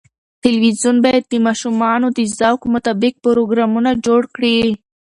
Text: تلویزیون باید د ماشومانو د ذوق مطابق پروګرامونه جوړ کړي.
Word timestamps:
تلویزیون 0.43 0.97
باید 1.05 1.23
د 1.27 1.33
ماشومانو 1.47 2.07
د 2.17 2.19
ذوق 2.37 2.61
مطابق 2.75 3.13
پروګرامونه 3.25 3.89
جوړ 4.05 4.21
کړي. 4.35 4.57